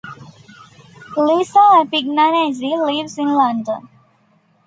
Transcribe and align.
Lisa 1.15 1.59
Appignanesi 1.79 2.75
lives 2.75 3.19
in 3.19 3.27
London. 3.35 3.87